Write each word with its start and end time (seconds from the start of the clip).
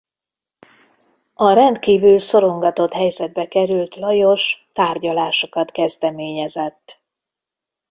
A 1.33 1.51
rendkívül 1.53 2.19
szorongatott 2.19 2.93
helyzetbe 2.93 3.47
került 3.47 3.95
Lajos 3.95 4.67
tárgyalásokat 4.73 5.71
kezdeményezett. 5.71 7.03